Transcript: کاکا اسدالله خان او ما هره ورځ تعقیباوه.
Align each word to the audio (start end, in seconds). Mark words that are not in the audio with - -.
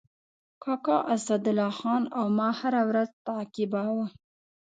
کاکا 0.63 0.97
اسدالله 1.13 1.71
خان 1.79 2.03
او 2.17 2.25
ما 2.37 2.49
هره 2.59 2.81
ورځ 2.89 3.09
تعقیباوه. 3.27 4.07